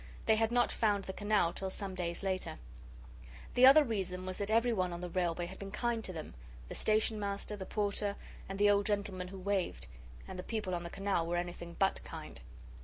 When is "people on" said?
10.43-10.81